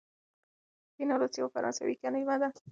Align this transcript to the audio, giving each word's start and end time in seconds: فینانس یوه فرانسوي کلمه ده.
فینانس 0.95 1.33
یوه 1.39 1.53
فرانسوي 1.55 1.95
کلمه 2.03 2.35
ده. 2.41 2.49